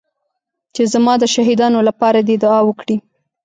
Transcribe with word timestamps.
چې 0.75 0.83
زما 0.93 1.13
د 1.21 1.25
شهيدانو 1.33 1.79
لپاره 1.87 2.19
دې 2.27 2.35
دعا 2.43 2.59
وکړي. 2.65 2.97